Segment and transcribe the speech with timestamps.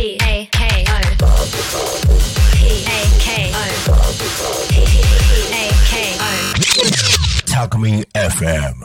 [0.00, 0.96] P A K O
[2.56, 3.60] P A K O
[4.70, 4.80] P
[5.52, 8.76] A K O タコミン FM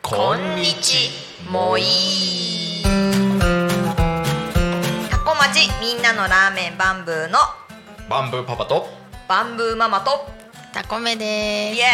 [0.00, 1.10] こんにち
[1.50, 1.82] もい
[5.10, 7.40] タコ町みんなのラーメンバンブーの
[8.08, 8.86] バンブーパパと。
[9.28, 10.24] バンブーママと。
[10.72, 11.80] タコメでイす。
[11.82, 11.84] エ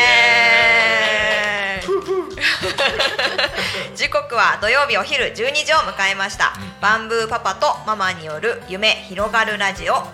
[1.48, 1.53] ーイ
[3.94, 10.06] 時刻は土曜日お昼12時を迎えました、バンブーパパとママによる夢広がるラジオ。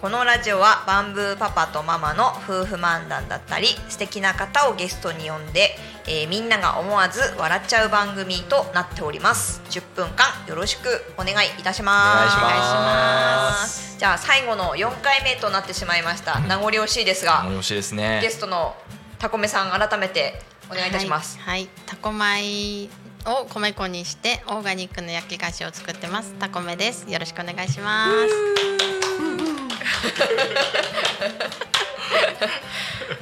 [0.00, 9.60] このラジオはバンブーパパとママの夫婦漫談だったり素敵な方をゲストに呼んで、えーみんなが思わず笑っちゃう番組となっております。
[9.70, 12.36] 10分間よろしくお願いいたします。
[12.36, 13.96] お願いします。
[13.98, 16.38] じゃあ最後の4回目となってしまいました。
[16.40, 18.20] 名残惜しいですが、よろしいですね。
[18.22, 18.76] ゲストの
[19.18, 20.40] タコメさん改めて
[20.70, 21.38] お願いいたします。
[21.38, 22.88] はい、はいタコ米
[23.26, 26.34] を米粉にしてオーガニックの焼き菓子を作ってます。
[26.38, 27.10] タコメです。
[27.10, 28.12] よろしくお願いします。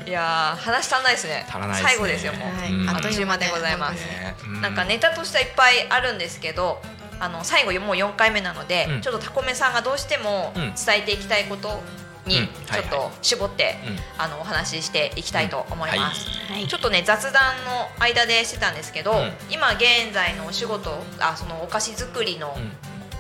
[0.07, 1.45] い、やー話足んないですね。
[1.49, 2.49] 足らないですね最後ですよもう。
[2.57, 4.05] はいうんあっという間でございます。
[4.61, 6.81] なんかネタとしてはいっぱいあるんですけど。
[7.19, 11.83] あの最後もう4回目なので、うんちょっとタコメさんがどうしてもうん伝えていきたいこと
[12.27, 13.99] にうんちょっと絞って、うん。
[14.19, 16.29] あのお話ししていきたいと思います。
[16.53, 16.67] はい。
[16.67, 19.33] ちょっとね雑談の間でしてたんですけど、うん。
[19.51, 22.73] 今現在のお仕事あそのお菓子作りのうん。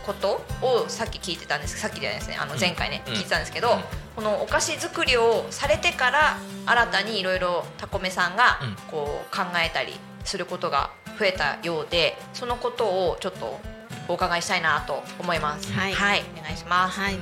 [0.06, 1.80] ことをさっき聞いてたんです。
[1.80, 2.36] さっきじゃないですね。
[2.40, 3.14] あの前回ね、うん。
[3.14, 3.82] 聞いてたんですけど、うん。
[4.14, 8.76] このお菓子作りをされてから新たにいろいろタコメさんがうん。
[8.88, 13.58] こう考えたりすることが増えたようでそのことをちょっと
[14.06, 15.72] お伺いしたいなと思います。
[15.72, 15.92] はい。
[15.92, 17.00] お願いします。
[17.00, 17.18] はい。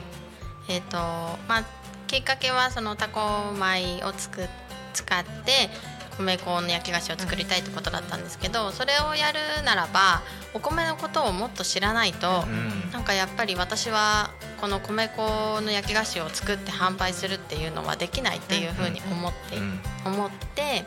[0.69, 1.65] えっ、とまあ
[2.07, 3.21] きっかけはそのタコ
[3.55, 4.49] 米をつく
[4.93, 5.71] 使って
[6.19, 10.23] 米粉の焼き菓子を作りたいってことだったんですけど、それをやるならば
[10.55, 12.45] お米のことをもっと知らないと。
[12.47, 12.93] うん。
[12.93, 19.81] なんかやっぱり私はこの米粉の焼き菓子を作って販売するっていうのはできないっていうふうに思って、うん。
[20.05, 20.85] 思って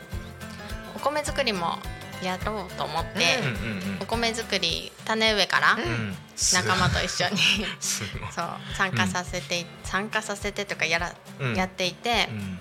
[0.96, 1.78] お米作りも
[2.22, 3.38] やろうと思って、
[4.00, 5.76] お米作り種植えから
[6.54, 7.36] 仲間と一緒に
[8.30, 8.46] そう
[8.76, 11.54] 参加させて、参加させてとかやら、うん。
[11.54, 12.58] やっていてう、ん。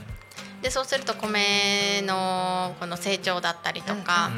[0.62, 4.32] でそうすると米のこの成長だったりとか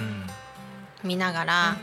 [1.03, 1.77] 見ながら、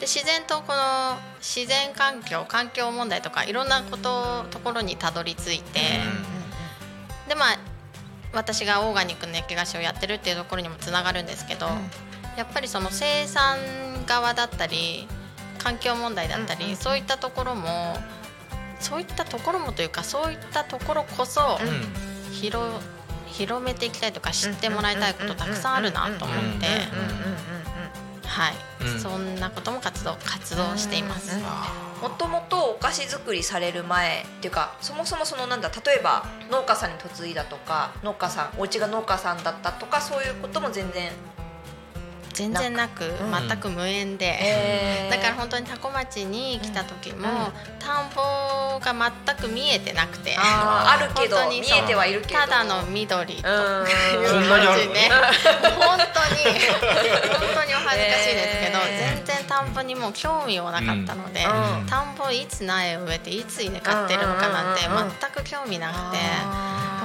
[0.00, 5.80] で自然とこの自然環境環境問題とかいろんなことところにたどり着いて、
[7.28, 7.58] でまあ
[8.32, 11.68] 私がオーガニックの焼き菓子をやってるっていうところにもつながるんですけど、
[12.36, 13.58] やっぱりその生産
[14.06, 15.06] 側だったり
[15.58, 17.96] 環境問題だったり、そういったところも
[18.78, 22.06] そういったところもというかそういったところこそうん。
[22.32, 22.66] 広
[23.26, 26.66] 広めていきたいとか知ってもらいたいことたくさんあるなと思って。
[28.26, 29.00] はい、うん。
[29.00, 31.38] そんなことも活動活動しています。
[32.02, 41.10] もともとお菓子作りされる前っていうかそもそもそのなんだ例えば農家さんに嫁いだとか農家さんお家が農家さんだったとかそういうことも全然
[42.36, 43.48] 全然なくうん。
[43.48, 47.78] 全く無縁で、え だから本当にタコ町に来た時も、うん。
[47.78, 50.36] 田んぼが全く見えてなくて。
[50.38, 52.40] あるけど本当に見えてはいるけど。
[52.40, 53.92] ただの緑とうんい
[54.44, 55.08] う感じで。
[55.80, 56.60] 本当に
[57.32, 59.24] 本当にお恥ずかしいですけど、えー。
[59.24, 61.86] 全然田んぼにも興味もなかったので、うん。
[61.86, 66.18] 田んぼいつ苗を植えていつ稲買ってるのかなんて全く興味なくて。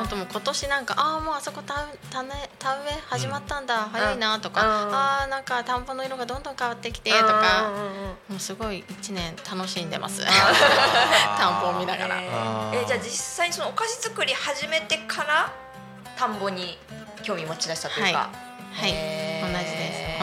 [0.01, 4.93] 本当もう今年なんかああもうあそこ田田,、ね、田植え始まったんだ、早いなとか、うん。
[4.95, 7.73] ああなんか田んぼの色がどんどん変わってきてとか、うん。
[7.75, 7.91] うんうんうん
[8.31, 10.25] もうすごい一年楽しんでます。
[11.37, 12.21] 田んぼを見ながら。
[12.21, 12.87] えあー。
[12.87, 15.51] じゃあ実際にそのお菓子作り始めてから
[16.17, 16.79] 田んぼに
[17.21, 18.29] 興味持ち出したというか、
[18.73, 19.30] はい、へー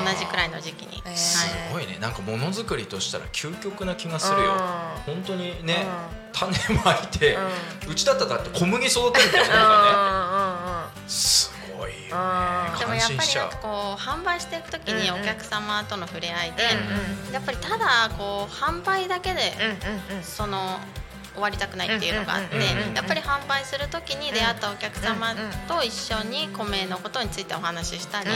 [0.04, 0.98] 同じくらいの時期に。
[0.98, 1.04] へー。
[1.06, 1.16] はい。
[1.16, 1.98] すごいね。
[2.00, 4.52] なんかものづくりとしたら究極な気がするよ。
[5.06, 5.86] 本当にね
[6.32, 6.50] 種
[6.84, 7.36] まいて
[7.88, 12.78] うちだったらだって小麦育てるみたいなもんだからねすごいよね。
[12.78, 15.22] でもやっぱりなんかこう販売していくときにうんうん。
[15.22, 16.64] お客様との触れ合いで、
[17.30, 20.24] うやっぱりただこう販売だけでうんうんうん。
[20.24, 20.78] その
[21.38, 25.34] 終わりたくないっていうのがあってやっぱり販売する時に出会ったお客様
[25.68, 28.30] と一緒に米のことについてお話ししたり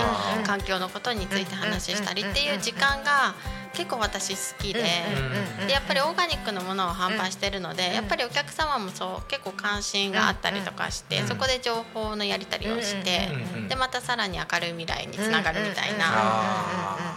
[0.46, 3.34] 環境のことについて話したりっていう時間が
[3.75, 4.81] 結構私好きで。
[4.81, 13.28] うんでやっぱりオーガニックのものを販売してるので、やっぱりお客様もそう結構関心があったりとかして、うんそこで情報のやり取りをして、
[13.69, 17.12] でまたさらに明るい未来につながるみたいな、あ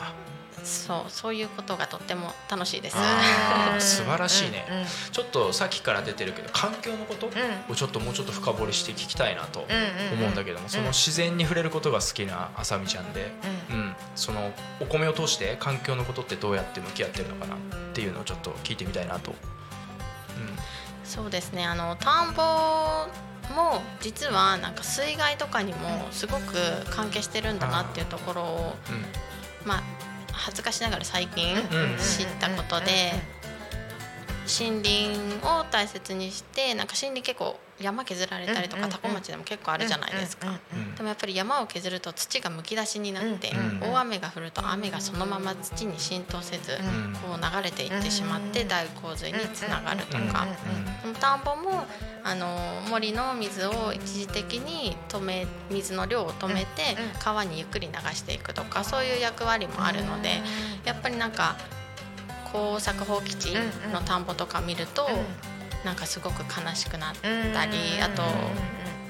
[0.65, 2.97] そうそういうことがとっても楽しいです。
[3.79, 4.85] 素晴らしいね、うんうん。
[5.11, 7.29] ちょっとさっきから出てるけど環境のことん。
[7.71, 13.31] をちょっともうちょっと深掘りして聞きたいなとうんうん思うんだけども、その自然に触れることが好きなあさみちゃんで、
[13.69, 13.95] うん。
[14.15, 17.57] そのお米を通して環境のことってどうやって向き合ってるのかなっ
[17.93, 19.33] ていうのをちょっと聞いてみたいなと。
[21.03, 21.63] そうですね。
[21.65, 22.41] あの田んぼ
[23.53, 26.55] も実はなんか水害とかにもすごく
[26.89, 28.95] 関係してるんだなっていうところを、うん。
[28.95, 29.05] うん。
[29.65, 29.83] まあ
[30.35, 31.59] 恥ずかしながら最近ん
[31.97, 33.13] 知ったことで
[34.47, 40.47] 森林を大切にしてなんか森林結構山削られたりとか多古町でも結構あるじゃないですか。
[40.47, 50.47] うんでもやっぱり山を削ると土がむき出しになって、うん大雨が降ると雨がそのまま土に浸透せず、んこう流れていってしまって大洪水につながるとうんか、
[51.19, 51.85] 田んぼも
[52.23, 52.57] あの
[52.89, 60.41] 森の水を一時的に止め水の量を止めて川にゆっくり流していくとかそういう役割もあるので
[60.85, 61.57] やっぱりなんか
[62.55, 63.53] 耕作放棄地
[63.91, 65.07] の田んぼとか見ると
[65.83, 67.15] なんかすごく悲しくなっ
[67.53, 68.23] たりあと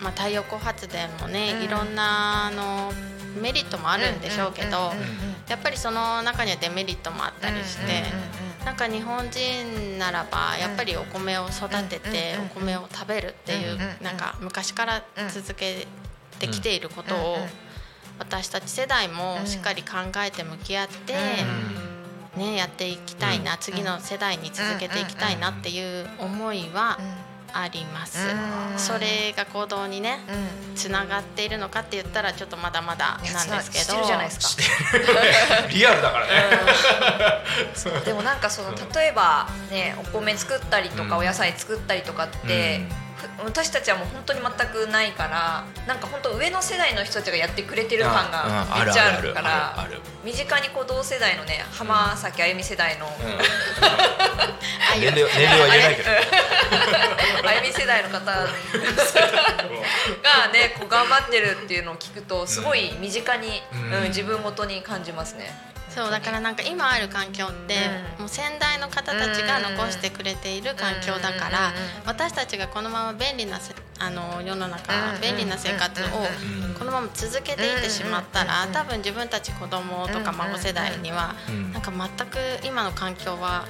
[0.01, 1.63] まあ、太陽光発電もね、うん。
[1.63, 2.91] いろんなあの
[3.41, 4.91] メリットもあるんでしょうけど、
[5.47, 8.03] やっぱりその中にはデメリットもあったりして、
[8.65, 15.87] なんか日本人ならばやっぱりお米を育ててお米を食べるっていうなんか昔から続け
[16.39, 17.37] てきていることを
[18.19, 21.15] 私たち世代もしっかり考えて向き合って、
[22.35, 26.99] ね、やっていきたいな、次の世代に続けていきたいなっていう思いは
[27.57, 28.19] あります。
[28.77, 30.19] それが行動にね
[30.75, 33.29] つながっているのかって言ったらちょっとまだまだなんで
[33.63, 33.83] すけど。
[33.83, 35.67] してるじゃないですか。
[35.71, 36.33] リアルだからね。
[38.03, 41.21] でもなんかその例えばねお米作ったりとかうん。
[41.21, 42.85] お野菜作ったりとかって、
[43.15, 49.87] ふ私たちはもう本当に全くないからなんか本当上の世代の人たちがやってくれてる感がめっちゃあるから
[50.23, 53.07] 身近にこう同世代のね浜崎あゆみ世代の、
[54.99, 56.09] 年齢は言えないけど。
[57.45, 58.47] あゆみ世代の方が
[60.51, 63.93] ね こう頑張ってるっていうのを聞くとすごい身近に、うん。
[63.93, 65.53] うん自分ごとに感じますね。
[65.89, 67.75] そうだからなんか今ある環境って、
[68.17, 68.21] うん。
[68.21, 71.73] もう先代の方たちが残してくれている環境だから、うん
[72.05, 83.65] 私たちがこのまま便利なせあの世の中、うん便利な生活をうんこのまま続けていってしまったら、うん多分自分たち子供とか孫世代には、うんなんか全く今の環境は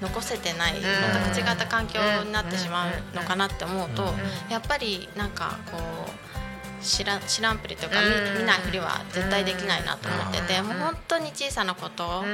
[0.00, 0.82] 残せてない、ん。
[0.82, 4.50] 全く違った環境になってしまうのかなって思うと、うん。
[4.50, 8.34] やっぱりなんかこう知ら知らんぷりというか、うん。
[8.34, 10.66] 見見ないふりは絶対できないなと思ってて、うん。
[10.68, 12.24] もう本当に小さなこと、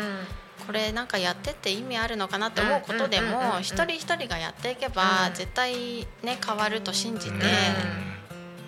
[0.66, 5.34] これなんかやってって意味あるのかなって思うことでも一人一人がやっていけばうん。
[5.34, 7.40] 絶対ね変わると信じて、うん。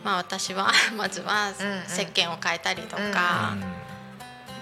[0.05, 1.55] まあ私は まずはうん
[1.87, 3.13] 石鹸を変えたりとか、うん。
[3.13, 3.55] あ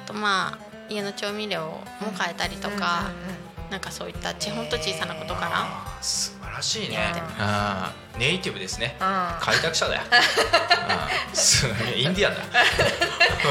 [0.04, 3.10] とまあ家の調味料も変えたりとか、
[3.70, 5.66] なんかそういったちほんと小さなことから。
[6.02, 6.98] 素晴らしいね。
[7.38, 8.96] あーネイティブですね。
[9.00, 9.06] うん。
[9.40, 10.02] 開拓者だよ。
[10.10, 12.42] うんインディアンだ。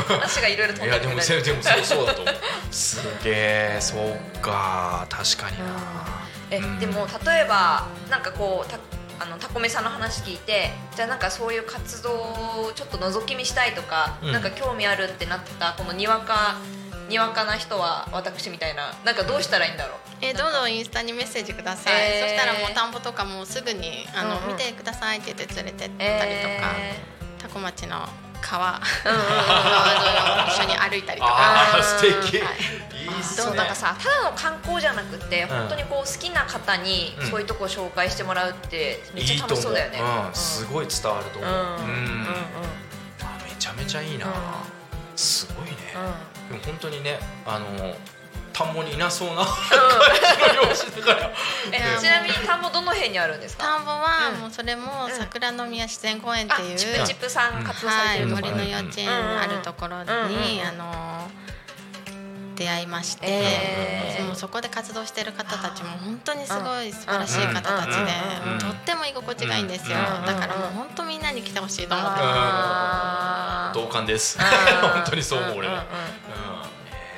[0.20, 2.36] 話がいろいろ飛んででもそうそうだと思う。
[2.72, 5.66] すげえそうか確かにな。
[6.52, 6.80] えうん。
[6.80, 8.78] でも例えばなんかこうた
[9.20, 14.32] あのタコメさんの話聞いてじゃあなんかそういう活動をちょっと覗き見したいとか、うん。
[14.32, 16.56] なんか興味あるってなったこのにわか
[17.10, 19.98] にわかな人は私みたいななんかどうしたらいいんだろう？
[20.22, 22.30] えーどんどんインスタにメッセージください、えー。
[22.30, 24.58] そしたらもう田んぼとかもうすぐにあの、うんうん。
[24.58, 26.96] 見てくださいって言って連れてったりとか、え
[27.38, 28.08] タコ町の
[28.42, 31.34] 川うんうんうん川沿いを一緒に歩いたりとか。
[31.78, 32.38] あ素敵。
[32.38, 32.40] い。
[32.40, 32.56] いはい
[33.20, 33.46] っすね。
[33.46, 40.00] どうなんかさただの観光じゃなくて、ん本当にこう好きな方にうんそういうとこ紹介してもらうってめっちゃいいと思う楽しそうだよね。
[40.00, 40.32] う。
[40.32, 41.52] んすごい伝わると思う。
[41.52, 41.60] うん。
[41.60, 41.66] うん。
[41.70, 42.28] うん。
[43.22, 44.28] あめちゃめちゃいいな
[45.16, 45.76] すごいね。
[46.50, 47.96] でも本当にねあの
[48.54, 49.48] 田んぼにいなそうな感
[50.52, 51.32] じの様子だから。
[51.74, 53.66] えちなみに田んぼどの辺にあるんですか？
[53.66, 54.40] 田んぼはうん。
[54.42, 55.12] もうそれもうん。
[55.12, 58.56] 桜の宮自然公園っていう、あチップチップさん活動さはい、れてるところ。
[58.56, 60.68] 森の幼稚園あるところに、うんうん。
[60.68, 60.86] あの
[62.56, 72.20] 出会いまして、えーもうそこで活動してる方たちも本当にすごい素晴らしい方たちで、とっても居心地がいいんですよ、うんだからもう本当みんなに来てほしいと思って。
[72.22, 73.80] あー。
[73.80, 74.38] 同感です。
[74.42, 75.84] 本当にそう思う俺もうんい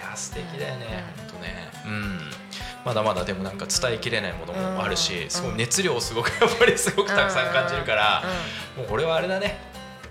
[0.09, 1.71] や素敵だよね本当ね。
[1.85, 2.31] うん。
[2.83, 8.23] まだまだでもなんか伝えきれないものもあるしうんすごい熱量をすごくやっぱりすごくたくさん感じるから
[8.77, 9.59] もうこれはあれだね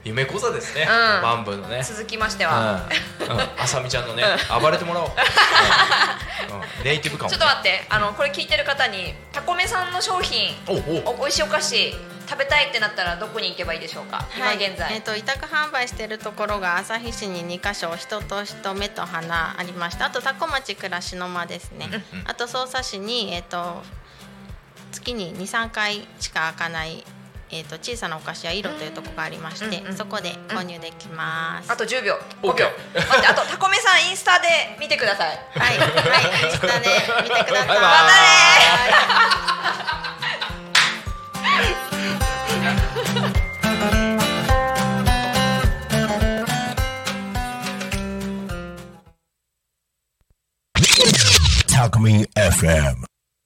[0.06, 0.82] 夢講座ですね。
[0.82, 1.22] うん。
[1.22, 1.82] バンブーのね。
[1.82, 2.86] 続きましては、
[3.20, 3.26] うん。
[3.26, 3.40] うん。
[3.58, 4.22] あさみちゃんのね
[4.60, 5.10] 暴れてもらおう。
[6.50, 6.56] うん。
[6.56, 6.84] うん。
[6.84, 7.84] ネイティブ感ちょっと待って。
[7.88, 11.94] あのこれ聞いてる方にタコメさんの商品おおお美味しいお菓子
[12.28, 21.88] 食べたいってなったらどこに行けばいいでしょうか、今現在、えっ、と委託販売しているところが旭市に2箇所人と人目と花ありましたあと多古町暮らしの間ですね、
[22.25, 23.82] あと匝瑳市にえっ、と
[24.90, 27.04] 月に23回しか開かない
[27.50, 29.96] えー、と小さなお菓子屋色というところがありまして、うんうん。
[29.96, 31.70] そこで購入できます。
[31.70, 32.14] あと10秒。
[32.42, 34.46] OK 5秒待ってあとタコメさんインスタで
[34.80, 35.38] 見てください。
[35.54, 35.88] はい、はい、
[36.44, 36.88] インスタで
[37.28, 37.68] 見てください。
[37.68, 37.80] バイバイ。
[37.80, 38.12] は
[39.52, 39.56] い
[51.76, 53.15] Talk Me FM.